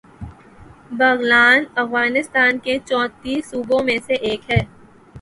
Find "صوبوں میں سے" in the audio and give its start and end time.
3.51-4.13